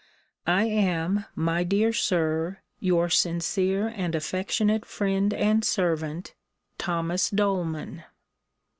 [0.47, 6.33] I am, my dear Sir, Your sincere and affectionate friend and servant,
[6.79, 7.17] THO.
[7.35, 8.05] DOLEMAN.